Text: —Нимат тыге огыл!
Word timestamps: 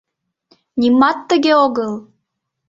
—Нимат 0.79 1.17
тыге 1.29 1.53
огыл! 1.65 1.91